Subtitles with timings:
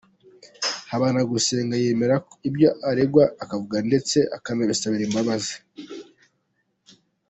[0.91, 2.17] Habagusenga yiyemerera
[2.47, 5.55] ibyo aregwa akavuga ndetse akanabisabira imbabazi.